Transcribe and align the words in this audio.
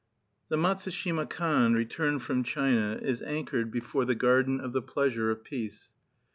The 0.49 0.57
Matsushima 0.57 1.29
Kan, 1.29 1.73
returned 1.75 2.23
from 2.23 2.43
China, 2.43 2.97
is 3.03 3.21
anchored 3.21 3.69
before 3.69 4.03
the 4.03 4.15
Garden 4.15 4.59
of 4.59 4.73
the 4.73 4.81
Pleasure 4.81 5.29
of 5.29 5.43
Peace. 5.43 5.91